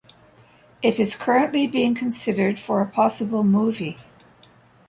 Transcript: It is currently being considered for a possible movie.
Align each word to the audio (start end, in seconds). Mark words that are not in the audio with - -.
It 0.81 0.99
is 0.99 1.15
currently 1.15 1.67
being 1.67 1.93
considered 1.93 2.57
for 2.59 2.81
a 2.81 2.87
possible 2.89 3.43
movie. 3.43 3.97